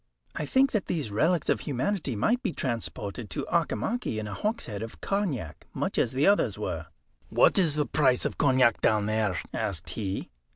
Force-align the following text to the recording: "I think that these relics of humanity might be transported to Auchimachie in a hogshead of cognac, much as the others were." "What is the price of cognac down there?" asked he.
"I 0.33 0.47
think 0.47 0.71
that 0.71 0.87
these 0.87 1.11
relics 1.11 1.47
of 1.47 1.59
humanity 1.59 2.15
might 2.15 2.41
be 2.41 2.53
transported 2.53 3.29
to 3.29 3.45
Auchimachie 3.53 4.17
in 4.17 4.25
a 4.25 4.33
hogshead 4.33 4.81
of 4.81 4.99
cognac, 4.99 5.67
much 5.75 5.99
as 5.99 6.11
the 6.11 6.25
others 6.25 6.57
were." 6.57 6.87
"What 7.29 7.59
is 7.59 7.75
the 7.75 7.85
price 7.85 8.25
of 8.25 8.39
cognac 8.39 8.81
down 8.81 9.05
there?" 9.05 9.39
asked 9.53 9.91
he. 9.91 10.31